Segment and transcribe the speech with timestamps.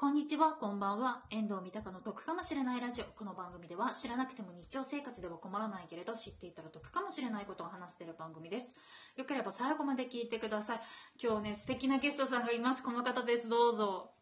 [0.00, 1.24] こんにちは、こんばんは。
[1.28, 3.04] 遠藤三鷹の得かもしれないラジオ。
[3.18, 8.76] この番組では知らなくても日常生活では困らないけれど知っていたら得かもしれないことを話している番組です。
[9.16, 10.80] よければ最後まで聞いてください。
[11.20, 12.84] 今日ね、素敵なゲストさんがいます。
[12.84, 13.48] この方です。
[13.48, 14.12] どうぞ。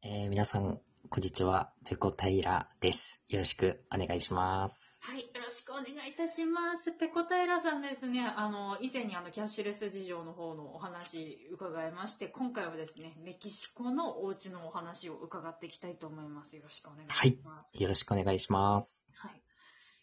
[0.00, 0.80] えー皆さん、
[1.10, 1.74] こんにちは。
[1.84, 3.20] ペコタイラです。
[3.28, 4.98] よろしくお願いします。
[5.02, 6.92] はい、しくお願いいたします。
[6.92, 8.22] ペコタイラさんですね。
[8.24, 16.56] あの、以前にあの、キャッシュレス事情の方のお話伺いまして、今回はですね、メキシコのお家のお話を伺っていきたいと思います。
[16.56, 17.82] よろしくお願いします。
[17.82, 19.06] よろしくお願いします。
[19.14, 19.42] はい。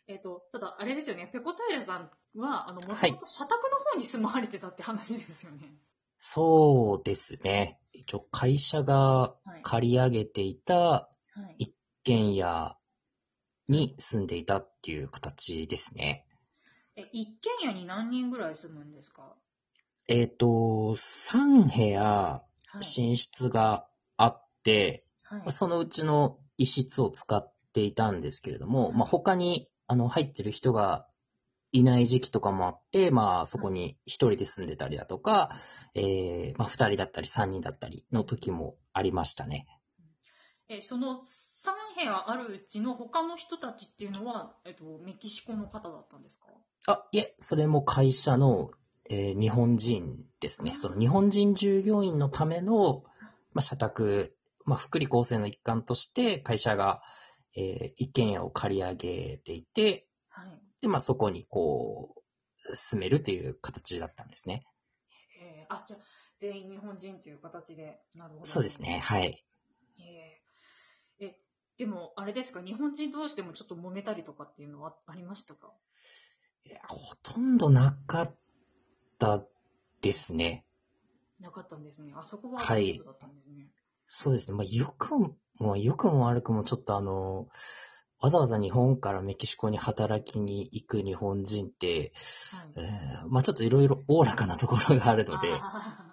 [0.08, 5.74] えっ、と、ただ、あれですよね、ペコタイラさんは、あの、もともはいと社宅の方に住まわれてたって話ですよね。
[6.18, 7.80] そうですね。
[7.94, 9.62] 一応会社がはい。
[9.64, 11.10] 借り上げていたは
[11.58, 11.66] い。
[11.66, 12.79] 一軒家
[13.70, 16.26] に住んでいたっていう形ですね。
[16.96, 19.36] え、一軒家に何人ぐらい住むんですか？
[20.08, 20.46] えっ、と、
[20.96, 23.02] 3部屋はい。
[23.02, 23.88] 寝室が
[24.18, 25.52] あって、はい。
[25.52, 31.08] そのうちの一室を使っていたんですけれども、まあ、他にあの入ってる人が
[31.72, 35.52] いない時期とかもあって、まあ、そこに一人で住んでたりだとか、
[35.96, 39.68] えーまあ、二人だったり三人だったりの時もありましたね。
[40.68, 41.24] え、その
[41.72, 46.46] 3部屋あるうちの他の人たちっていうのは、えっと、メキシコの方だったんですか？
[46.88, 48.72] あ、いえ、それも会社の、
[49.10, 50.76] えー日本人ですね。
[50.76, 53.04] その日本人従業員のための、
[53.54, 57.02] まあ、社宅、まあ、福利厚生の一環として会社が、
[57.56, 60.62] えー一軒家を借り上げていて、はい。
[60.82, 62.16] で、まあ、そこにこ
[62.72, 64.64] う、住めるという形だったんですね。
[65.42, 66.00] えーあ、じゃあ、
[66.38, 68.46] 全員日本人という形で、なるほど。
[68.46, 69.00] そうですね。
[69.04, 69.44] はい。
[70.00, 70.42] え
[71.80, 75.72] でも、あれですか、日本人同士でもちょっと揉めたりとかっていうのはありましたか？
[76.66, 78.36] いやほとんどなかっ
[79.18, 79.42] た
[80.02, 80.66] ですね。
[81.40, 82.12] なかったんですね。
[82.14, 83.70] あそこははい大丈夫だったんですね？
[84.08, 84.58] そうですね。
[84.58, 87.48] まあ、よくも、まあ、よくも悪くもちょっとあの、
[88.20, 92.12] わざわざ日本からメキシコに働きに行く日本人って、
[92.76, 92.86] はい。
[92.86, 96.06] えーまあちょっといろいろおおらかなところがあるので、あ。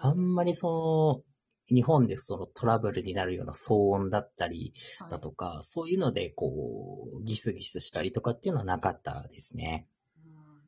[0.00, 1.27] あんまりその、
[1.70, 9.88] 日本でそのトラブルになるような騒音だったりはいだとか、そういうのでこう、ギスギスしたりとかっていうのはなかったですね。
[10.24, 10.62] うん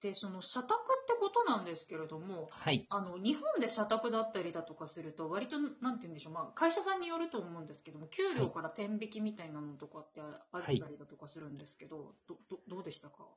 [0.00, 2.86] で、その社宅ってことなんですけれども、はい。
[2.90, 13.28] あの日本で社宅だったりだとかすると、割と、なんて言うんでしょう、まあ、会社さんによると思うんですけども、給料から天引きみたいなのとかってあったりだとかするんですけど、どどどうでしたか？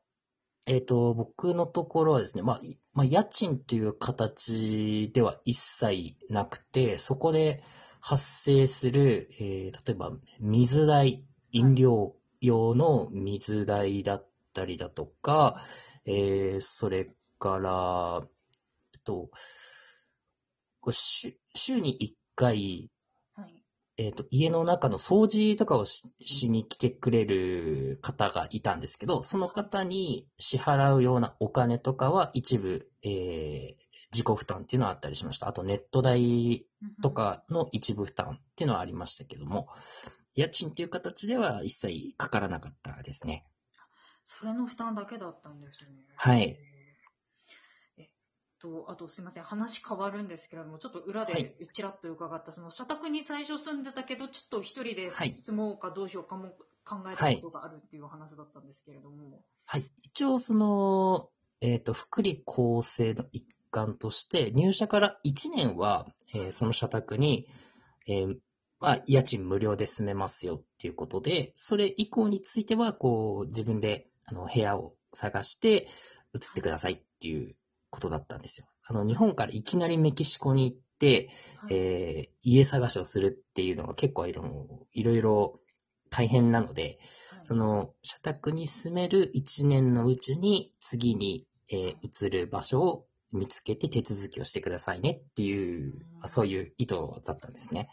[0.66, 7.64] えっ、と、僕のところはですね、まあ、いまあ、家賃という形では一切なくて、そこで
[8.00, 15.62] 発生する、えー例えば水代、飲料用の水代だったりだとか、
[16.06, 18.28] えーそれから、
[18.94, 19.30] えっと、
[21.54, 22.90] 週に一回、
[23.98, 35.50] えっ、と、家の中の掃除とかをししに来てくれる方がいたんですけど、その方に支払うようなお金とかは一部、えー自己負担っていうのはあったりしました。
[35.50, 36.66] あとネット代
[37.02, 39.68] とかの一部負担っていうのはありましたけども、
[40.36, 43.46] 家賃っていう形では一切かからなかったですね。
[44.24, 45.90] それの負担だけだったんですね。
[46.16, 46.58] はい。
[48.66, 56.50] と、あとすみません、話変わるんですけれども、ちょっと裏はでちらっと伺った、その社宅に最初住んでたけど、ちょっと一人ではい住もうかどうしようかも
[56.84, 59.42] 考えたことがあるっていう話だったんですけれども。
[59.66, 59.86] はい。
[60.02, 61.30] 一応、その、
[61.62, 67.48] えっ、と、福利厚生の一環として、入社から1年は、えーその社宅に、
[68.08, 68.36] えー
[68.80, 75.88] まあ、家賃無料で住めますよっていうことで、それ以降については、こう、自分で、あの、部屋を探して、
[76.36, 77.56] 移ってくださいっていう
[77.96, 78.68] ことだったんですよ。
[78.86, 81.30] あの、日本からいきなりメキシコに行って、
[81.60, 85.60] はいえー家探しをするっていうのは結構いろいろ
[86.12, 86.84] 大変なので、
[87.32, 96.96] はいその、社宅に住める1年のうちに、次に、えー移る場所を見つけて手続きをしてくださいねっていう、うんそういう意図
[97.26, 97.90] だったんですね。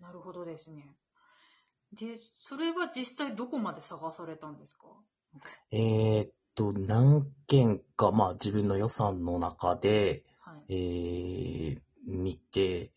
[0.00, 0.90] なるほどですね。
[1.92, 4.86] で、それは実際どこまで探されたんですか？
[5.72, 10.74] えーっと、何件か、まあ自分の予算の中で、はい。
[10.74, 12.90] えー見て、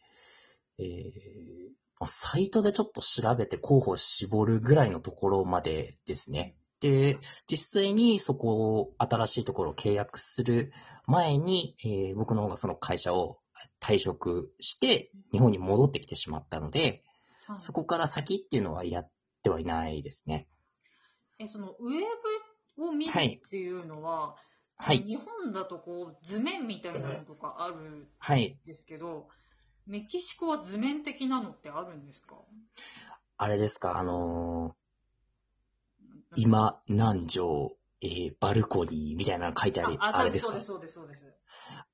[0.79, 1.69] えー
[1.99, 6.55] まあサイトでちょっと調べて候補を絞るぐらいのところまでですね。
[6.79, 10.71] で、実際にそこを、新しいところを契約する
[11.05, 13.37] 前に、えー僕の方がその会社を
[13.79, 17.03] 退職して、日本に戻ってきてしまったので、
[17.45, 19.11] はいそこから先っていうのはやっ
[19.43, 20.47] てはいないですね。
[21.37, 22.01] え、そのウェブを
[23.01, 24.35] 見るはいっていうのは、
[24.77, 28.57] はい日本だとこう図面みたいなのとかあるんはい。
[28.65, 29.27] ですけど、
[29.85, 32.35] メキシコは図面的なのってあるんですか？
[33.37, 34.73] あれですか、あのー
[36.35, 41.39] 今、何畳、えーバルコニーみたいなの書いてある、あ、ああれですかそうですそうです、そうです、そうです。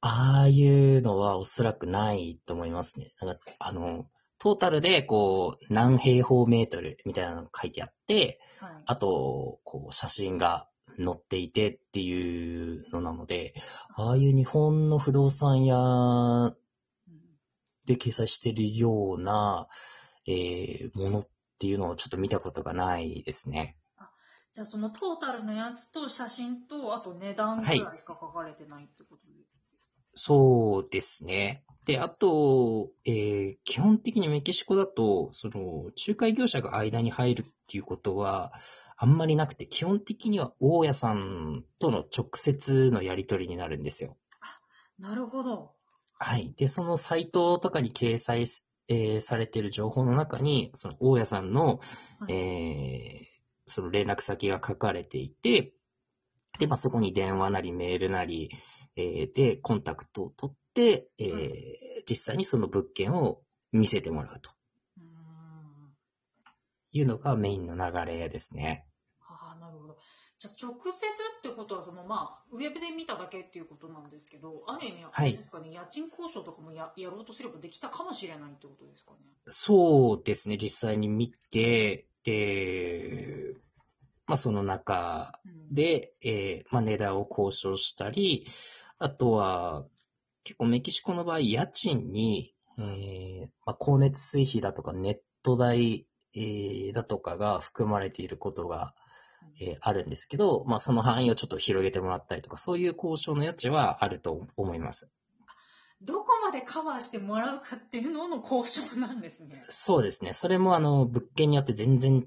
[0.01, 3.13] ああいうのはおそらくないと思いますね。
[3.21, 4.07] なんかあの、
[4.37, 8.71] トータルで、こう、何平方メートルみたいなのが書いてあって、はい。
[8.85, 13.53] あと、こう、写真が載っていてっていうのなので、
[13.95, 16.55] ああいう日本の不動産屋うん
[17.85, 19.67] で掲載してるような、
[20.27, 21.27] えーものっ
[21.59, 23.77] ていうのをちょっと見たことがないですね。
[24.53, 31.63] じゃあそのトータルのやつと写真と、あと値段ぐらいしか書かれてないってことですか、そうですね。
[31.85, 38.51] で、あと、えー基本的にメキシコだと、その、仲介業者が間に入るっていうことは、
[38.97, 44.17] あんまりなくて、基本的には大家さんとの直接のやり取りになるんですよ。
[44.97, 45.71] なるほど。
[46.17, 46.51] はい。
[46.57, 51.79] で、そのサイトとかに掲載す、えーされている情報の中に、その大家さんの、
[52.19, 53.37] はいえー
[53.69, 55.73] その連絡先が書かれていて、
[56.57, 58.49] で、まあ、そこに電話なりメールなり、
[58.95, 61.51] えーで、コンタクトを取って、えーうん
[62.09, 63.41] 実際にその物件を
[63.73, 64.49] 見せてもらうと。
[66.91, 68.87] いうのがメインの流れですね。
[69.21, 69.97] ああ、なるほど。
[70.37, 79.17] じゃあ直接ってことは、そのまあ、ウェブで見ただけっていうことなんですけど、ある意味、あれですかね、家賃交渉とかもややろうとすればできたかもしれないってことですかね。
[79.47, 83.55] そうですね、実際に見て、で、
[84.27, 88.45] まあ、その中うん、で、えーまあ、値段を交渉したり、
[88.99, 89.85] あとは、
[90.43, 98.93] 結構メキシコの場合、家賃に、えーまあ、光熱水費だとかネット代、えーだとかが含まれていることが、
[99.59, 105.09] えーあるんですけど、まあ、その範囲をちょっと広げてもらったりとか、そういう交渉の余地はあると思います。
[106.01, 109.63] どこまでカバーしてもらうかっていうのの交渉なんですね。
[109.67, 110.33] そうですね。
[110.33, 112.25] それもあの、物件によって全然違う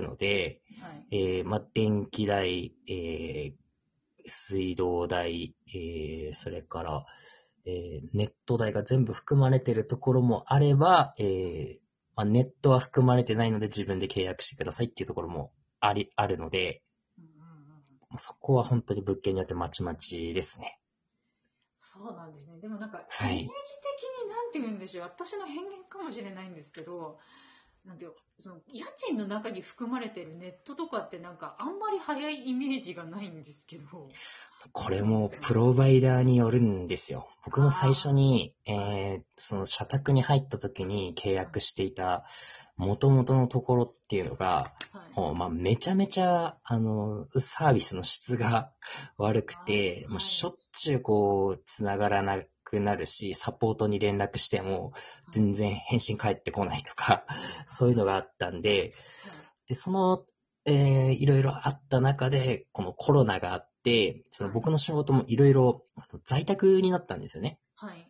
[0.00, 1.16] ので、はい。
[1.38, 3.60] えーまあ、電気代、えー
[4.26, 7.06] 水道代、えーそれから、
[7.66, 11.78] えーネット代が全部含まれているところもあれば、えー
[12.20, 16.82] まあ、ネットは含まれてないので自分で契約してくださいっていうところもあり、あるので、
[18.18, 20.78] そこは本当に物件によってまちまちですね。
[21.74, 22.60] そうなんですね。
[22.60, 25.04] でもなんか、はいイメージ的になんて言うんでしょう。
[25.04, 27.18] 私の偏見かもしれないんですけど、
[27.86, 34.10] なんていうその家賃の中に含まれてるネットとかってなんかあんまり早いイメージがないんですけど。
[34.72, 37.28] これもプロバイダーによるんですよ。
[37.44, 42.24] 僕も最初に、えーその社宅に入った時に契約していた
[42.80, 45.18] 元々のところっていうのが、はい。
[45.18, 48.72] もうまあ、めちゃめちゃ、あの、サービスの質が
[49.18, 50.08] 悪くて、はい。
[50.08, 54.92] もうしょっちゅうこう、つながらなくなるし、サポートに連絡しても、
[55.30, 57.24] 全然返信返ってこないとか、
[57.66, 58.92] そういうのがあったんで、
[59.66, 60.24] で、その、
[60.64, 63.69] えーいろいろあった中で、このコロナがあって、
[64.30, 65.84] その僕の仕事もいろいろ
[66.24, 67.58] 在宅になったんですよね。
[67.74, 68.08] はい。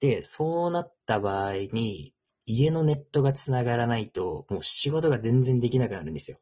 [0.00, 2.14] で、そうなった場合に、
[2.46, 6.38] 家のネットがつながらないと、もう仕事が全然できなくなるんですよ。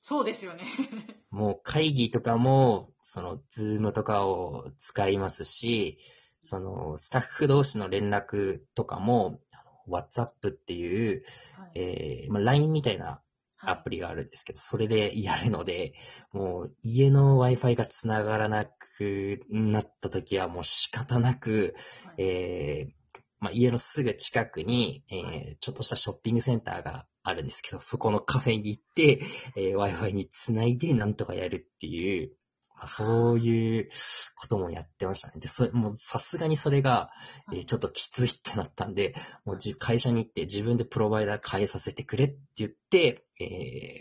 [0.00, 0.64] そうですよね。
[1.30, 5.98] もう会議とかも、その、ズームとかを使いますし、
[6.40, 9.40] その、スタッフ同士の連絡とかも、
[9.88, 11.24] WhatsApp っていう、
[11.56, 13.20] はいえーまあ、LINE みたいな
[13.64, 15.94] アプリがあるんですけど、それでやるので、
[16.32, 22.14] もう家の Wi-Fi が繋がらなくなった時はもう仕方なく、はい。
[22.18, 23.02] えー
[23.38, 25.56] まあ、家のすぐ近くに、えーはい。
[25.58, 29.20] ちょっとしたショッピングセンターがあるんですけど、そこのカフェに行って、
[29.56, 32.41] えー Wi-Fi に繋いでなんとかやるっていう、まあ、
[32.86, 33.90] そういう
[34.36, 35.34] こともやってましたね。
[35.40, 37.10] で、それ、もうさすがにそれが、
[37.52, 43.44] えーちょっときついってなったんで、もうじ会社に行って自分でプロバイダー変えさせてくれって言って、え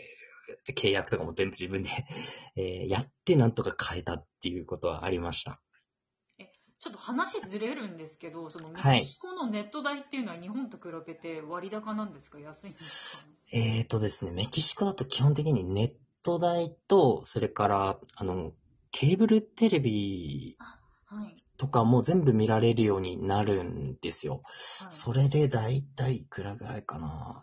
[0.08, 0.12] ー
[0.66, 1.90] で契約とかも全部自分で、
[2.58, 5.62] えーやってなんとか変えたっていうことはありました。
[6.80, 12.40] ちょっと話ずれるんですけど、そのはいメキシコのネット代っていうのは日本と比べて割高なんですか？
[12.40, 13.24] 安いんですか
[13.54, 18.54] えーとですね、メキシコだと基本的にネット代と、それから、あの、
[18.92, 20.58] ケーブルテレビ
[21.06, 21.36] はい。
[21.58, 24.42] とかも全部見られるようになるんですよ。
[24.80, 27.42] はいそれでだいたいいくらぐらいかな。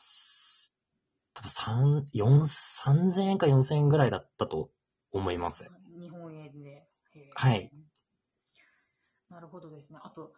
[1.34, 4.70] 多分三四3000円か4000円ぐらいだったと
[5.12, 5.70] 思います。
[6.00, 6.88] 日本円で。
[7.34, 7.70] はい。
[9.28, 9.98] なるほどですね。
[10.02, 10.32] あと、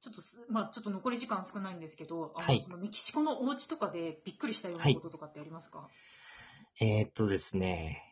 [0.00, 5.88] ちょっとす、まあちょっと残り時間少ないんですけど、あのはいメキシコのお家とかでびっくりしたようなこととかってありますか、
[6.80, 8.02] えーっとですね、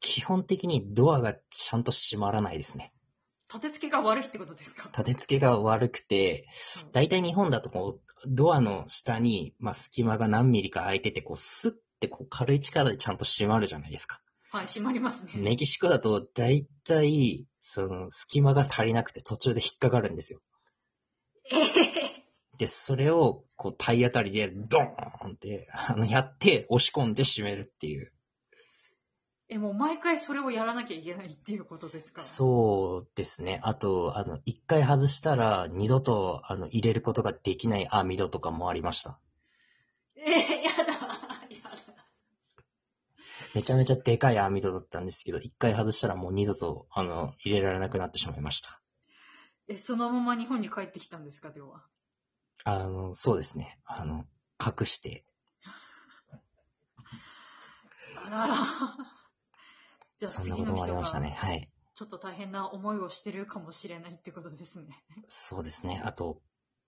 [0.00, 2.92] 基本的にドアがちゃんと閉まらないですね。
[3.48, 4.84] 立て付けが悪いってことですか？
[4.86, 6.46] 立て付けが悪くて、
[6.84, 14.20] うん大体日本だとこう、ドアの下に、まあ、隙間が何ミリか空いてて、こう、スッてこう軽い力でちゃんと閉まるじゃないですか。
[14.50, 15.32] はい、閉まりますね。
[15.36, 20.40] メキシコだと大体、その、隙間が足りなくて途中で引っかかるんですよ。
[21.50, 22.22] ええ
[22.58, 28.12] で、それを、こう、体当たりで、ドーンって、あの、やって、押し込んで閉めるっていう。
[29.52, 32.22] え、もう毎回それをやらなきゃいけないっていうことですか？
[32.22, 33.60] そうですね。
[33.62, 39.18] あと、あの、一回外したら、二度と、あの、入れることができない網戸とかもありました。
[40.16, 40.36] えー、や
[40.86, 41.02] だ、やだ。
[43.54, 48.80] めちゃめちゃでかい網戸だったんですけど、一回外したらもう二度と、あの、入れられなくなってしまいました。
[49.68, 51.84] え、そのまま日本に帰ってきたんですか、では？
[52.64, 53.78] あの、そうですね。
[53.84, 54.24] あの、
[54.64, 55.26] 隠して。
[58.24, 58.54] あらら。
[60.22, 61.34] じゃあそんなこともありましたがね。
[61.36, 61.68] はい。
[61.94, 64.86] ちょっと大変な思いをしてるかもしれないってことですね。
[65.24, 66.00] そうですね。
[66.04, 66.40] あと、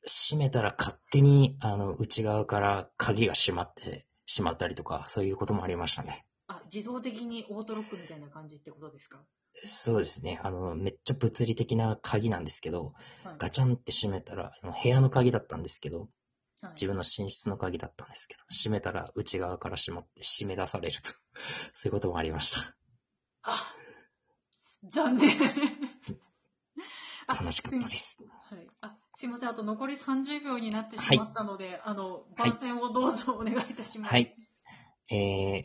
[0.07, 6.25] 閉めたら勝手に、あの、内側から鍵が閉まってしまったりとか、そういうこともありましたね。
[6.47, 9.19] あ、自動的にオートロックみたいな感じってことですか？
[9.65, 10.39] そうですね。
[10.45, 12.93] あの、めっちゃ物理的な鍵なんですけど、
[13.25, 13.35] はい。
[13.39, 16.09] ガチャンって閉めたら、あの部屋の鍵だったんですけど、はい
[16.77, 21.11] 自分の寝室の鍵だったんですけど、閉めたら内側から閉まって締め出されると。
[21.75, 22.75] そういうこともありました。
[24.85, 25.39] あ、残念。
[27.27, 28.19] あ楽しかったです。
[28.51, 28.67] はい。
[28.81, 29.49] あ、すいません。
[29.49, 34.11] あと残り30秒になってしまったので、あの、番宣をどうぞお願いいたします。
[34.11, 34.37] はい。
[35.11, 35.65] えー、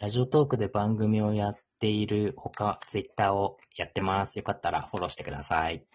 [0.00, 4.36] ラジオトークで番組をやっているほか、ツイッターをやってます。
[4.36, 5.86] よかったらフォローしてください。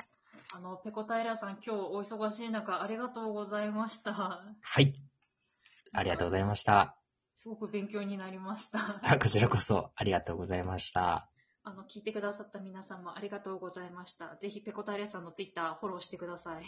[0.53, 4.13] あの、ペコタイラーさん、今日お忙しい中、ありがとうございました。
[4.13, 4.93] はい。
[5.93, 6.95] ありがとうございました。
[7.35, 8.99] すごく勉強になりました。
[9.03, 11.29] あこちらこそありがとうございました。
[11.67, 14.37] あの、聞いてくださった皆さんもありがとうございました。
[14.37, 16.63] ぜひ、ペコタイラーさんのツイッターフォローしてください。